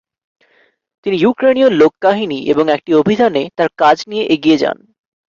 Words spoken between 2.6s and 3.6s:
একটি অভিধানে